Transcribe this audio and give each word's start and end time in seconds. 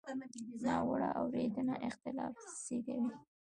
ناوړه 0.65 1.09
اورېدنه 1.19 1.75
اختلاف 1.87 2.35
زېږوي. 2.63 3.09